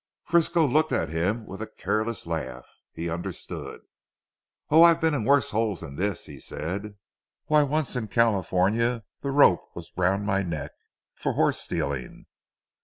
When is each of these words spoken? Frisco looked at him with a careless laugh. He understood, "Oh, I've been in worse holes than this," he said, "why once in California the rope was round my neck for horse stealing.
Frisco 0.23 0.65
looked 0.67 0.91
at 0.91 1.09
him 1.09 1.45
with 1.45 1.61
a 1.61 1.67
careless 1.69 2.25
laugh. 2.25 2.65
He 2.91 3.07
understood, 3.07 3.81
"Oh, 4.71 4.81
I've 4.81 4.99
been 4.99 5.13
in 5.13 5.25
worse 5.25 5.51
holes 5.51 5.81
than 5.81 5.95
this," 5.95 6.25
he 6.25 6.39
said, 6.39 6.95
"why 7.45 7.61
once 7.61 7.95
in 7.95 8.07
California 8.07 9.03
the 9.21 9.29
rope 9.29 9.61
was 9.75 9.91
round 9.95 10.25
my 10.25 10.41
neck 10.41 10.71
for 11.13 11.33
horse 11.33 11.59
stealing. 11.59 12.25